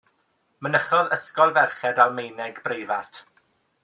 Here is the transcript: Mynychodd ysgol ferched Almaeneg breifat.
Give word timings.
Mynychodd 0.67 1.11
ysgol 1.17 1.53
ferched 1.57 2.01
Almaeneg 2.07 2.61
breifat. 2.69 3.21